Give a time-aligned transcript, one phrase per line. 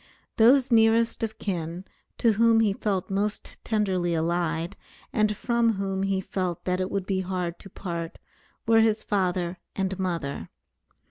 [0.37, 1.85] Those nearest of kin,
[2.17, 4.75] to whom he felt most tenderly allied,
[5.13, 8.17] and from whom he felt that it would be hard to part,
[8.65, 10.49] were his father and mother.